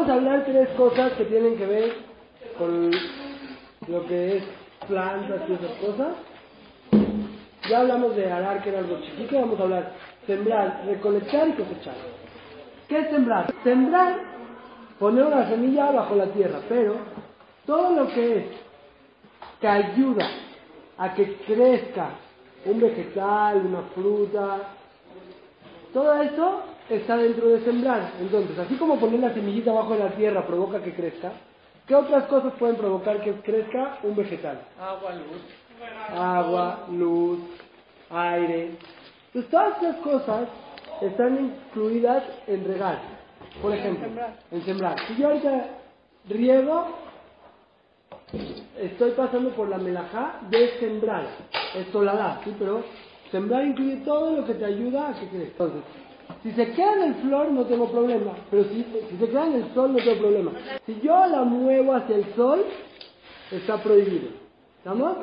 [0.00, 1.92] Vamos a hablar tres cosas que tienen que ver
[2.56, 2.90] con
[3.86, 4.44] lo que es
[4.88, 6.14] plantas y esas cosas.
[7.68, 9.92] Ya hablamos de arar, que era algo chiquito, vamos a hablar
[10.26, 11.94] sembrar, recolectar y cosechar.
[12.88, 13.52] ¿Qué es sembrar?
[13.62, 14.20] Sembrar,
[14.98, 16.94] poner una semilla bajo la tierra, pero
[17.66, 18.44] todo lo que es
[19.60, 20.30] que ayuda
[20.96, 22.08] a que crezca
[22.64, 24.60] un vegetal, una fruta,
[25.92, 28.12] todo eso está dentro de sembrar.
[28.20, 31.32] Entonces, así como poner la semillita bajo la tierra provoca que crezca,
[31.86, 34.60] ¿qué otras cosas pueden provocar que crezca un vegetal?
[34.78, 35.42] Agua, luz.
[36.12, 37.40] Agua, luz,
[38.10, 38.70] aire.
[39.32, 40.48] Pues todas esas cosas
[41.00, 42.98] están incluidas en regar.
[43.62, 44.08] Por ejemplo,
[44.50, 44.96] en sembrar.
[45.06, 45.66] Si yo ahorita
[46.28, 46.86] riego,
[48.78, 51.26] estoy pasando por la melajá de sembrar.
[51.74, 52.54] Esto la da, ¿sí?
[52.58, 52.82] Pero
[53.30, 55.64] sembrar incluye todo lo que te ayuda a que crezca.
[55.64, 55.82] Entonces,
[56.42, 58.84] si se queda en el flor no tengo problema, pero si,
[59.18, 60.52] se queda en el sol no tengo problema.
[60.86, 62.64] Si yo la muevo hacia el sol,
[63.50, 64.30] está prohibido.
[64.78, 65.16] ¿Estamos?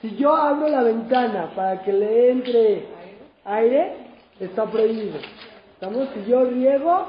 [0.00, 2.84] Si yo abro la ventana para que le entre
[3.44, 3.92] aire,
[4.40, 5.18] está prohibido.
[5.74, 6.08] ¿Estamos?
[6.14, 7.06] Si yo riego,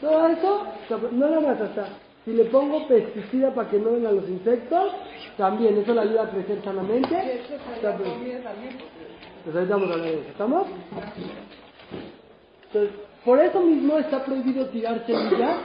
[0.00, 0.66] todo eso,
[1.12, 1.88] no nada más hasta.
[2.24, 4.92] Si le pongo pesticida para que no vengan los insectos,
[5.36, 7.42] también, eso le ayuda a crecer sanamente.
[9.44, 10.06] Pues a.
[10.30, 10.66] ¿Estamos?
[12.74, 15.58] Entonces, por eso mismo está prohibido tirar semillas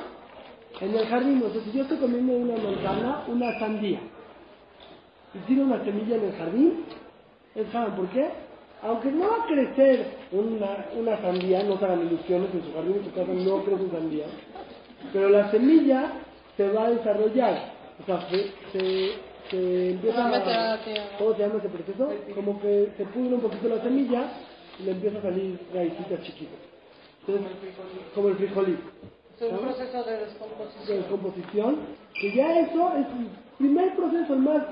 [0.79, 1.43] en el jardín.
[1.43, 3.99] O sea, si yo estoy comiendo una manzana, una sandía,
[5.33, 6.85] y tiro una semilla en el jardín,
[7.55, 7.95] es haram.
[7.95, 8.29] ¿Por qué?
[8.83, 12.95] Aunque no va a crecer una, una sandía, no se hagan ilusiones, en su jardín,
[12.97, 14.25] en su casa no crece sandía,
[15.11, 16.11] pero la semilla
[16.57, 17.73] se va a desarrollar.
[18.01, 19.11] O sea, se, se,
[19.49, 20.79] se empieza a.
[21.17, 22.13] ¿Cómo se llama ese proceso?
[22.35, 24.31] Como que se pudre un poquito la semilla
[24.79, 26.68] y le empieza a salir raicitas chiquitas.
[28.15, 28.81] Como el frijolito.
[29.39, 30.97] Es un proceso de de descomposición.
[30.97, 31.77] descomposición,
[32.19, 34.63] que ya eso es el primer proceso, el más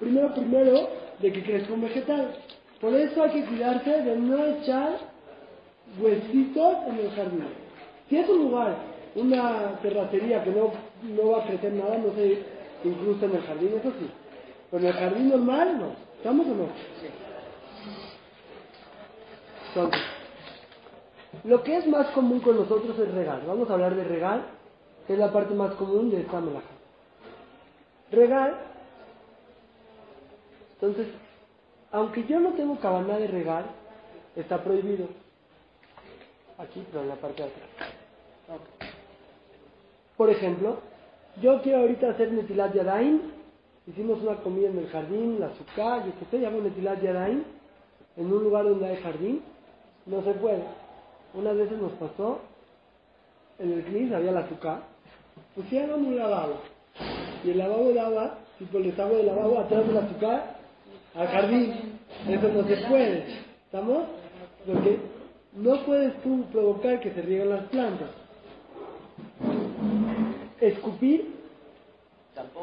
[0.00, 0.88] primero primero
[1.20, 2.34] de que crezca un vegetal.
[2.80, 4.98] Por eso hay que cuidarse de no echar
[6.00, 7.44] huesitos en el jardín.
[8.08, 8.76] Si es un lugar,
[9.14, 10.72] una terracería que no,
[11.02, 12.42] no va a crecer nada, no se
[12.84, 14.10] incrusta en el jardín, eso sí.
[14.70, 15.92] Pero en el jardín normal, no.
[16.16, 16.66] ¿Estamos o no?
[19.68, 20.00] Entonces,
[21.44, 23.46] lo que es más común con nosotros es regar.
[23.46, 24.42] Vamos a hablar de regar,
[25.06, 26.66] que es la parte más común de esta melaja.
[28.10, 28.70] Regar,
[30.74, 31.08] entonces,
[31.92, 33.64] aunque yo no tengo cabana de regar,
[34.34, 35.06] está prohibido.
[36.58, 37.68] Aquí, pero en la parte de atrás.
[38.48, 38.86] Ok.
[40.16, 40.78] Por ejemplo,
[41.40, 43.32] yo quiero ahorita hacer netilat yadain.
[43.86, 47.44] Hicimos una comida en el jardín, la azúcar, que sé, llamo netilat yadain,
[48.16, 49.42] en un lugar donde hay jardín.
[50.06, 50.64] No se puede.
[51.32, 52.40] Unas veces nos pasó,
[53.58, 54.82] en el CNIS había la azúcar,
[55.54, 56.56] pusieron un lavabo.
[57.44, 60.56] Y el lavabo daba, tipo el desagüe del lavabo atrás del azúcar,
[61.14, 61.98] al jardín.
[62.28, 63.24] Eso no se puede.
[63.66, 64.04] ¿Estamos?
[64.66, 64.98] Porque
[65.54, 68.10] no puedes tú provocar que se rieguen las plantas.
[70.60, 71.34] Escupir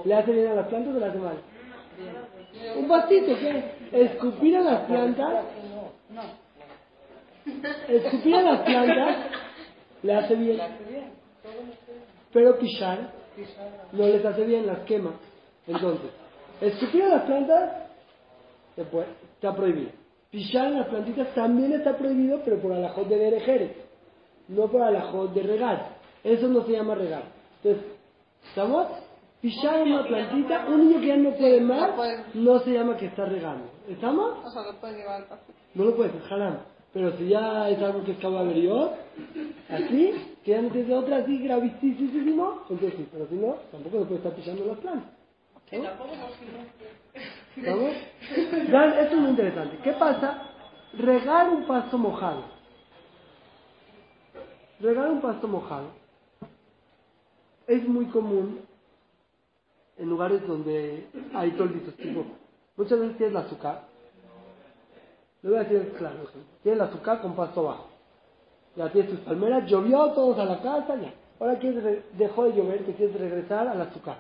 [0.03, 1.37] le hace bien a las plantas o le hace mal.
[2.77, 3.71] Un vasito, ¿qué?
[3.91, 5.45] Escupir a las plantas
[7.87, 9.17] Escupir a las plantas
[10.03, 10.59] le hace bien,
[12.33, 13.11] pero pichar
[13.91, 15.13] no les hace bien, las quema.
[15.65, 16.09] Entonces,
[16.61, 17.71] escupir a las plantas
[18.91, 19.91] puede- está prohibido.
[20.29, 23.71] Pichar en las plantitas también está prohibido, pero por alajot de berejeres,
[24.49, 25.97] no por alajot de regar.
[26.23, 27.23] Eso no se llama regar.
[27.63, 27.91] Entonces,
[28.49, 28.87] ¿estamos?
[29.41, 31.91] Pichar en una plantita, un niño que ya no puede más,
[32.33, 33.69] no se llama que está regando.
[33.87, 34.45] ¿Estamos?
[34.45, 35.39] O sea, lo puedes llevar al.
[35.75, 36.76] No lo puedes jalar.
[36.97, 38.91] Pero si ya es algo que es caballerío,
[39.69, 40.13] así,
[40.43, 44.15] que ya no tienes otra así gravísimo, entonces sí, pero si no, tampoco se puede
[44.15, 45.11] estar pisando las plantas.
[45.73, 45.83] ¿no?
[47.55, 47.91] ¿Estamos?
[48.67, 49.77] Vean, esto es muy interesante.
[49.83, 50.41] ¿Qué pasa?
[50.97, 52.45] Regar un pasto mojado.
[54.79, 55.89] Regar un pasto mojado
[57.67, 58.61] es muy común
[59.97, 61.05] en lugares donde
[61.35, 62.25] hay tolditos, tipo,
[62.75, 63.83] muchas veces tienes el azúcar,
[65.47, 66.15] le voy a decir claro,
[66.63, 67.87] tienes el azúcar con pasto bajo,
[68.75, 72.53] ya tienes tus palmeras, llovió, todos a la casa, ya, ahora quieres re- dejó de
[72.53, 74.17] llover, te quieres regresar al azúcar.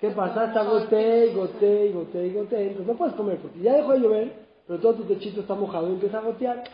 [0.00, 0.46] ¿Qué pasa?
[0.46, 3.92] Está goté, y goté, y goté, y goté, entonces no puedes comer, porque ya dejó
[3.92, 4.32] de llover,
[4.66, 6.64] pero todo tu techito está mojado y empieza a gotear.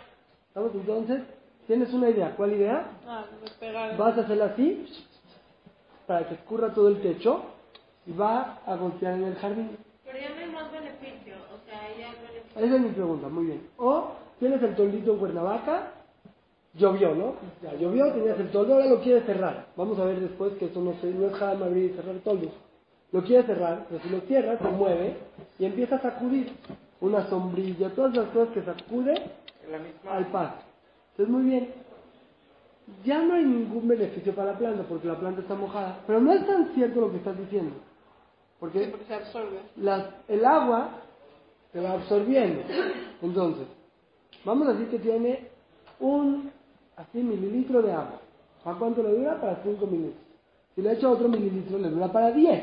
[0.48, 0.72] ¿Estamos?
[0.74, 1.22] Entonces,
[1.66, 2.84] tienes una idea, ¿cuál idea?
[3.06, 3.24] Ah,
[3.60, 3.96] pegar.
[3.96, 4.86] Vas a hacerla así,
[6.06, 7.42] para que escurra todo el techo,
[8.06, 9.76] y va a golpear en el jardín.
[10.04, 12.32] Pero ya no hay más beneficio, o sea, ya hay beneficio.
[12.56, 13.62] Esa es mi pregunta, muy bien.
[13.78, 14.08] O
[14.38, 15.92] tienes el toldito en Cuernavaca,
[16.74, 17.34] llovió, ¿no?
[17.62, 19.66] Ya llovió, tenías el toldo, ahora lo quieres cerrar.
[19.76, 22.50] Vamos a ver después que esto no, se, no es jamás abrir y cerrar toldos.
[23.12, 25.16] Lo quieres cerrar, pero si lo cierras, se mueve
[25.58, 26.52] y empieza a sacudir
[27.00, 29.14] una sombrilla, todas las cosas que sacude
[29.70, 30.12] La misma.
[30.16, 30.62] al pasto.
[31.12, 31.74] Entonces, muy bien.
[33.04, 36.00] Ya no hay ningún beneficio para la planta porque la planta está mojada.
[36.06, 37.74] Pero no es tan cierto lo que estás diciendo.
[37.74, 37.80] Sí,
[38.60, 39.58] Porque porque se absorbe.
[39.76, 40.88] las- el agua
[41.72, 42.62] se va absorbiendo.
[43.22, 43.66] Entonces,
[44.44, 45.48] vamos a decir que tiene
[46.00, 46.50] un
[46.96, 48.20] así mililitro de agua.
[48.64, 49.40] ¿Para cuánto le dura?
[49.40, 50.20] Para 5 minutos.
[50.74, 52.62] Si le echo otro mililitro, le dura para 10.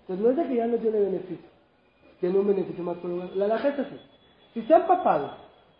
[0.00, 1.48] Entonces no es de que ya no tiene beneficio.
[2.20, 3.34] Tiene un beneficio más prolongado.
[3.34, 4.00] La laja es así.
[4.54, 5.30] Si se ha empapado,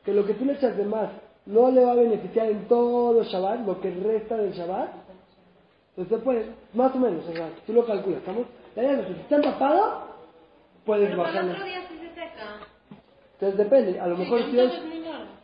[0.04, 1.10] que lo que tú le echas de más
[1.46, 4.90] no le va a beneficiar en todo Shabbat, lo que resta del Shabbat,
[5.96, 8.46] entonces se puede, más o menos, o sea, tú lo calculas, ¿estamos?
[8.74, 10.08] La idea es que si está empapado,
[10.84, 11.52] puedes bajarlo.
[11.52, 12.66] otro día sí se seca.
[13.34, 14.72] Entonces depende, a lo mejor Sí, si es,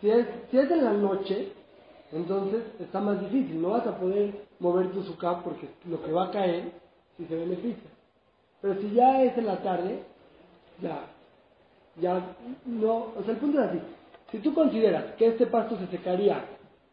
[0.01, 1.53] si es, si es en la noche,
[2.13, 6.27] entonces está más difícil, no vas a poder mover tu sucap porque lo que va
[6.27, 6.73] a caer
[7.17, 7.91] si se beneficia.
[8.61, 10.03] Pero si ya es en la tarde,
[10.81, 11.01] ya,
[12.01, 12.23] ya
[12.67, 13.79] no, o sea, el punto es así,
[14.31, 16.45] si tú consideras que este pasto se secaría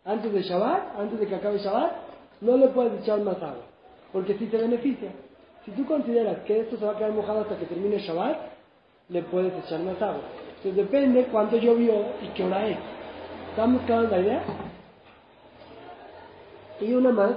[0.04, 1.92] antes de Shabbat, antes de que acabe Shabbat,
[2.42, 3.66] no le puedes echar más agua,
[4.12, 5.12] porque si se beneficia.
[5.66, 8.57] Si tú consideras que esto se va a quedar mojado hasta que termine Shabbat,
[9.10, 10.22] le puedes echar más agua.
[10.58, 12.78] Entonces depende cuánto llovió y qué hora es.
[13.50, 14.44] ¿Estamos claros la idea?
[16.82, 17.36] Y una más.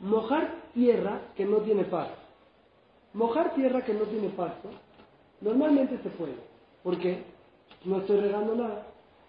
[0.00, 2.26] Mojar tierra que no tiene pasto.
[3.14, 4.68] Mojar tierra que no tiene pasto,
[5.40, 6.34] normalmente se puede.
[6.82, 7.22] ¿Por qué?
[7.86, 8.86] No estoy regando nada.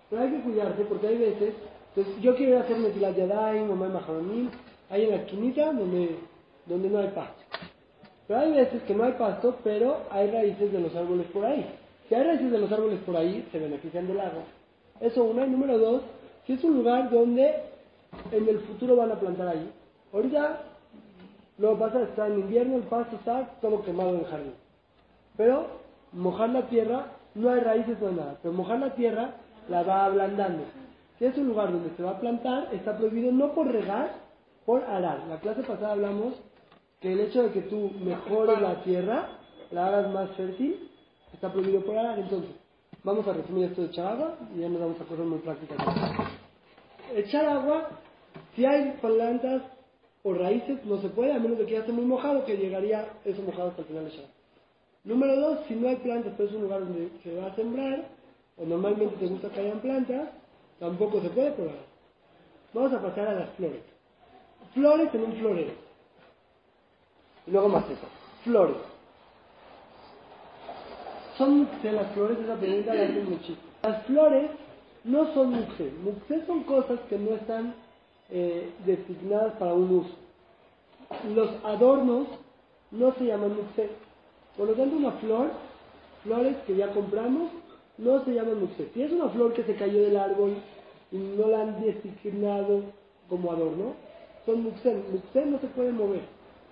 [0.09, 1.53] Pero hay que cuidarse porque hay veces,
[1.95, 4.49] entonces yo quiero ir a hacer Netilat Yadayim, Mamá Maharonim,
[4.89, 6.17] ahí en la esquinita donde,
[6.65, 7.46] donde no hay pasto.
[8.27, 11.65] Pero hay veces que no hay pasto, pero hay raíces de los árboles por ahí.
[12.07, 14.43] Si hay raíces de los árboles por ahí, se benefician del agua.
[14.99, 15.45] Eso uno.
[15.45, 16.01] Y número dos,
[16.45, 17.55] si es un lugar donde
[18.31, 19.71] en el futuro van a plantar ahí.
[20.13, 20.61] Ahorita
[21.57, 24.53] lo que pasa es que en invierno, el pasto está todo quemado en el jardín.
[25.35, 25.67] Pero
[26.11, 28.37] mojar la tierra, no hay raíces, no hay nada.
[28.41, 29.31] Pero mojar la tierra
[29.69, 30.63] la va ablandando.
[31.17, 34.11] Si es un lugar donde se va a plantar, está prohibido no por regar,
[34.65, 35.19] por arar.
[35.29, 36.35] La clase pasada hablamos
[36.99, 39.29] que el hecho de que tú mejores la tierra,
[39.71, 40.89] la hagas más fértil,
[41.33, 42.19] está prohibido por arar.
[42.19, 42.51] Entonces,
[43.03, 45.77] vamos a resumir esto de echar agua y ya nos vamos a cosas muy prácticas.
[47.13, 47.89] Echar agua,
[48.55, 49.63] si hay plantas
[50.23, 53.07] o raíces, no se puede, a menos de que ya esté muy mojado, que llegaría
[53.23, 54.31] eso mojado hasta el final de Shabbat.
[55.03, 58.09] Número dos, si no hay plantas, pero es un lugar donde se va a sembrar,
[58.57, 60.29] o normalmente te gusta que hayan plantas,
[60.79, 61.71] tampoco se puede agua.
[62.73, 63.83] Vamos a pasar a las flores.
[64.73, 65.86] Flores en un florero.
[67.47, 68.09] Y luego macetas.
[68.43, 68.77] Flores.
[71.37, 72.39] ¿Son muxé las flores?
[72.39, 73.57] Esa pregunta la hacen muchísimo.
[73.83, 74.51] Las flores
[75.03, 75.91] no son muxé.
[76.03, 77.73] Muxé son cosas que no están
[78.29, 80.15] eh, designadas para un uso.
[81.33, 82.27] Los adornos
[82.91, 83.89] no se llaman muxé.
[84.57, 85.51] Por lo tanto, una flor,
[86.23, 87.51] flores que ya compramos,
[87.97, 88.89] no se llaman muxé.
[88.93, 90.55] Si es una flor que se cayó del árbol
[91.11, 92.81] y no la han designado
[93.29, 93.93] como adorno,
[94.45, 94.95] son muxé.
[95.11, 96.21] Muxé no se puede mover,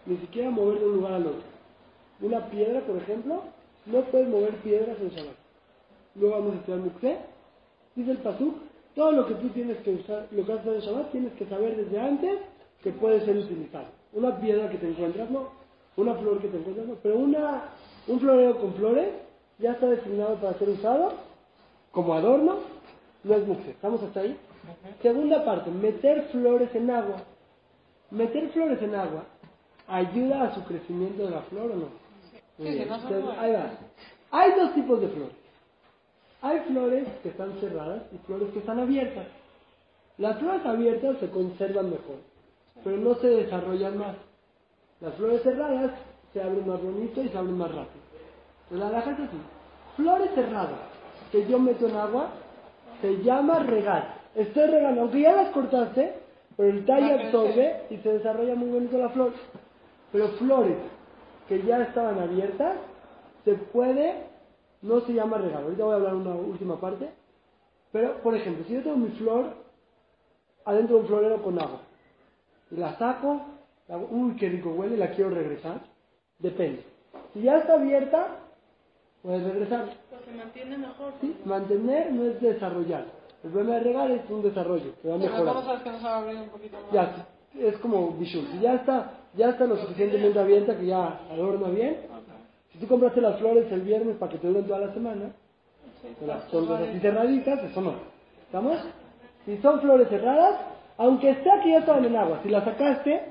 [0.05, 1.43] ni siquiera mover de un lugar al otro.
[2.21, 3.41] Una piedra, por ejemplo,
[3.85, 5.35] no puedes mover piedras en Shabbat.
[6.15, 7.17] Luego vamos a estudiar muxé.
[7.95, 8.55] Dice el pasuk,
[8.93, 11.75] todo lo que tú tienes que usar, lo que haces en Shabbat, tienes que saber
[11.75, 12.39] desde antes
[12.83, 13.87] que puede ser utilizado.
[14.13, 15.49] Una piedra que te encuentras, no.
[15.97, 16.95] Una flor que te encuentras, no.
[17.01, 17.69] Pero una,
[18.07, 19.09] un florero con flores
[19.59, 21.13] ya está designado para ser usado
[21.91, 22.57] como adorno,
[23.23, 23.71] no es muxé.
[23.71, 24.37] ¿Estamos hasta ahí?
[25.01, 27.17] Segunda parte, meter flores en agua.
[28.11, 29.23] Meter flores en agua
[29.87, 31.87] ayuda a su crecimiento de la flor o no?
[32.57, 32.83] Muy bien.
[32.83, 33.69] Entonces, ahí va.
[34.31, 35.35] Hay dos tipos de flores.
[36.41, 39.25] Hay flores que están cerradas y flores que están abiertas.
[40.17, 42.17] Las flores abiertas se conservan mejor,
[42.83, 44.15] pero no se desarrollan más.
[45.01, 45.91] Las flores cerradas
[46.33, 48.03] se abren más bonito y se abren más rápido.
[48.63, 49.37] Entonces la alhaja es así.
[49.97, 50.79] Flores cerradas
[51.31, 52.29] que yo meto en agua
[53.01, 54.15] se llama regar.
[54.35, 56.13] Estoy regando, aunque ya las cortaste,
[56.57, 57.35] pero el tallo Va a crecer.
[57.35, 59.33] absorbe y se desarrolla muy bonito la flor.
[60.15, 60.77] Pero flores
[61.49, 62.77] que ya estaban abiertas,
[63.43, 64.27] se puede,
[64.81, 65.63] no se llama regar.
[65.63, 67.09] Ahorita voy a hablar una última parte.
[67.91, 69.47] Pero, por ejemplo, si yo tengo mi flor
[70.63, 71.81] adentro de un florero con agua,
[72.71, 73.41] y la saco,
[73.89, 75.81] la uy, qué rico huele, la quiero regresar,
[76.39, 76.85] depende.
[77.33, 78.39] Si ya está abierta,
[79.21, 79.97] puedes regresar.
[80.09, 81.11] Pues se mantiene mejor.
[81.19, 81.35] ¿sí?
[81.43, 83.03] Mantener no es desarrollar.
[83.43, 85.65] El problema de regar es un desarrollo, que va a Pero ¿Cómo mejorar.
[85.65, 86.91] sabes que no se va a abrir un poquito más?
[86.93, 87.27] Ya,
[87.59, 88.47] es como bishul.
[88.53, 91.97] Si ya está, ya está lo suficientemente abierta que ya adorna bien.
[92.71, 95.31] Si tú compraste las flores el viernes para que te duren toda la semana,
[96.19, 96.89] te las vale.
[96.89, 97.93] así cerraditas, eso no.
[98.45, 98.77] ¿Estamos?
[99.45, 100.59] Si son flores cerradas,
[100.97, 103.21] aunque sea que ya estaban en agua, si las sacaste,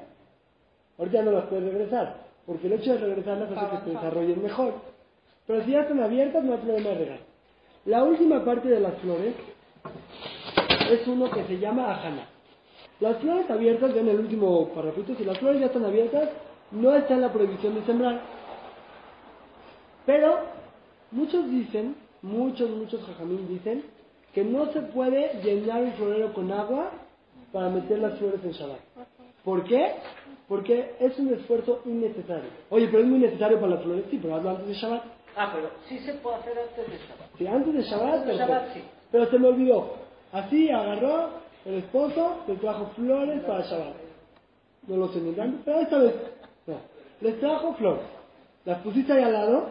[0.98, 4.74] ahorita no las puedes regresar, porque el hecho de regresarlas hace que se desarrollen mejor.
[5.46, 7.18] Pero si ya están abiertas, no hay problema de regar.
[7.84, 9.34] La última parte de las flores
[10.90, 12.28] es uno que se llama ajana.
[13.00, 16.28] Las flores abiertas, ven el último parrafito, si las flores ya están abiertas,
[16.70, 18.20] no está en la prohibición de sembrar.
[20.06, 20.38] Pero
[21.10, 23.84] muchos dicen, muchos, muchos jajamín dicen,
[24.32, 26.90] que no se puede llenar un florero con agua
[27.52, 28.80] para meter las flores en Shabbat.
[29.44, 29.94] ¿Por qué?
[30.48, 32.50] Porque es un esfuerzo innecesario.
[32.70, 35.02] Oye, pero es muy necesario para las flores, sí, pero hazlo antes de Shabbat.
[35.36, 37.38] Ah, pero sí se puede hacer antes de Shabbat.
[37.38, 38.52] Sí, antes de Shabbat, Antes de perfecto.
[38.52, 38.80] Shabbat, sí.
[39.12, 39.92] Pero se me olvidó.
[40.32, 41.30] Así agarró
[41.66, 43.94] el esposo, le trajo flores para Shabbat.
[44.88, 46.14] No lo sé ni tanto, pero esta vez
[46.66, 46.74] no.
[47.20, 48.02] Les trajo flores.
[48.64, 49.66] Las pusiste ahí al lado.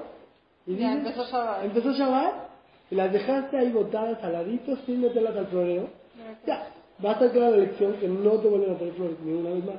[0.66, 1.64] Y Ya, dices- empezó Shabbat.
[1.66, 2.34] Empezó Shabbat
[2.92, 5.88] y las dejaste ahí botadas al ladito sin meterlas al florero.
[6.46, 6.68] Ya,
[7.00, 9.76] basta clara la lección que no te vuelven a traer flores ni una vez más.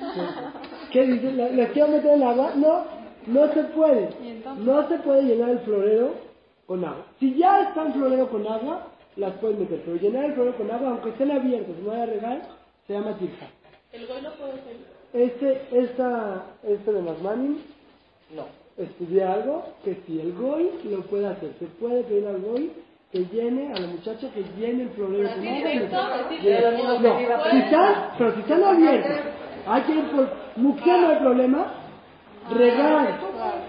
[0.92, 1.34] ¿Qué dices?
[1.34, 2.52] ¿La- ¿Las quiero meter en agua?
[2.56, 2.84] No,
[3.26, 4.10] no se puede.
[4.58, 6.12] No se puede llenar el florero
[6.66, 7.06] con agua.
[7.18, 8.86] Si ya está el florero con agua,
[9.20, 9.82] las puedes meter.
[9.84, 12.42] Pero llenar el florero con agua, aunque estén abiertos no haya regar,
[12.86, 13.46] se llama tirja.
[13.92, 14.76] El gol no puede ser.
[15.12, 17.58] Este, esta, este de Masmanim,
[18.34, 18.44] No.
[18.76, 22.72] estudié algo que si el goy lo puede hacer, se puede pedir al goy
[23.12, 26.16] que llene a la muchacha que llene el florero con Así directo, a
[27.00, 29.16] No, si están, pero si están abiertos,
[29.66, 31.74] hay que ir por muquía no hay problema,
[32.50, 33.18] regar,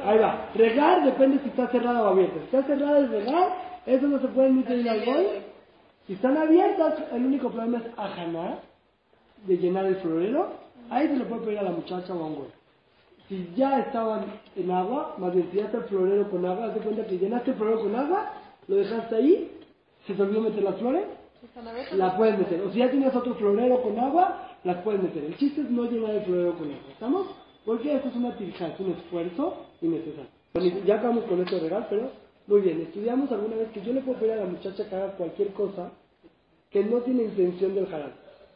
[0.05, 4.07] ahí va, regar depende si está cerrada o abierta, si está cerrada es regar, eso
[4.07, 5.25] no se puede pedir al goy,
[6.07, 8.61] si están abiertas, el único problema es ajanar,
[9.45, 10.49] de llenar el florero,
[10.89, 12.49] ahí se le puede pedir a la muchacha o a un güey.
[13.27, 16.75] Si ya estaban en agua, más bien si ya está el florero con agua, haz
[16.75, 18.33] de cuenta que llenaste el florero con agua,
[18.67, 19.51] lo dejaste ahí,
[20.05, 21.05] se te olvidó meter las flores,
[21.39, 22.61] Si están abiertas, la puedes meter.
[22.61, 25.23] O si ya tienes otro florero con agua, las puedes meter.
[25.23, 27.27] El chiste es no llenar el florero con agua, ¿estamos?
[27.65, 30.29] Porque esto es una tirja, es un esfuerzo innecesario.
[30.85, 32.11] Ya acabamos con esto de regal, pero
[32.47, 35.11] muy bien, estudiamos alguna vez que yo le puedo pedir a la muchacha que haga
[35.13, 35.91] cualquier cosa
[36.69, 38.11] que no tiene intención del haram.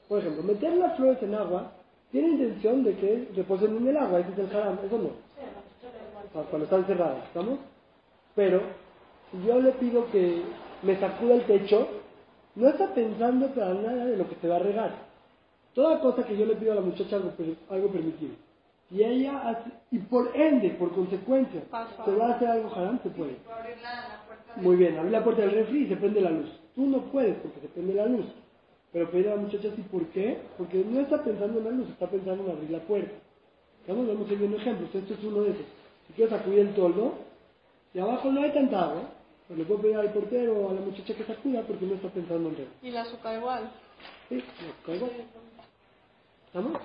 [0.07, 1.71] Por ejemplo, meter las flores en agua
[2.11, 5.09] tiene intención de que reposen en el agua, ese es el haram, eso no.
[6.33, 7.59] Sea, cuando están cerradas, ¿estamos?
[8.35, 8.61] Pero
[9.31, 10.41] si yo le pido que
[10.81, 11.87] me sacuda el techo,
[12.55, 14.95] no está pensando para nada de lo que se va a regar.
[15.73, 17.33] Toda cosa que yo le pido a la muchacha algo,
[17.69, 18.33] algo permitido.
[18.91, 21.63] Y ella hace, y por ende, por consecuencia,
[22.05, 23.37] se va a hacer algo haram, se puede.
[24.57, 26.49] Muy bien, abrir la puerta del refri y se prende la luz.
[26.75, 28.25] Tú no puedes porque se prende la luz.
[28.91, 30.39] Pero pedir a la muchacha así, ¿por qué?
[30.57, 33.11] Porque no está pensando en la luz, está pensando en abrir la puerta.
[33.87, 34.93] Vamos, vamos a ir viendo ejemplos.
[34.93, 35.65] Esto es uno de esos.
[36.07, 37.13] Si quiero sacudir el toldo,
[37.93, 39.09] y abajo no hay tanta agua,
[39.47, 42.09] pues le puedo pedir al portero o a la muchacha que sacuda porque no está
[42.09, 42.67] pensando en él.
[42.81, 43.71] Y la azúcar igual.
[44.29, 45.09] Sí, lo caigo.
[46.47, 46.81] ¿Estamos?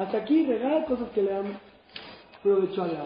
[0.00, 1.60] Hasta aquí regar cosas que le dan
[2.42, 3.04] provecho a la